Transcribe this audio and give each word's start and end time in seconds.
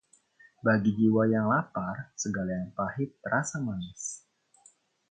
bagi 0.65 0.91
jiwa 0.97 1.23
yang 1.33 1.45
lapar, 1.53 1.97
segala 2.23 2.49
yang 2.59 2.69
pahit 2.77 3.09
terasa 3.23 3.57
manis. 3.67 4.03